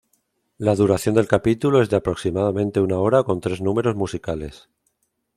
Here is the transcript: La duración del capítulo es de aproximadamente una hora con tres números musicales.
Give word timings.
La 0.57 0.73
duración 0.73 1.13
del 1.13 1.27
capítulo 1.27 1.79
es 1.79 1.91
de 1.91 1.97
aproximadamente 1.97 2.79
una 2.79 2.97
hora 2.97 3.21
con 3.23 3.39
tres 3.39 3.61
números 3.61 3.95
musicales. 3.95 4.67